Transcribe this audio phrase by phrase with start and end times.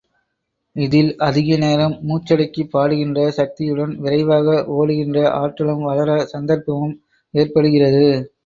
[0.75, 6.97] இதில் அதிக நேரம் மூச்சடக்கிப் பாடுகின்ற சக்தியுடன், விரைவாக ஒடுகின்ற ஆற்றலும் வளர சந்தர்ப்பமும்
[7.33, 8.05] ஏற்படுகிறது.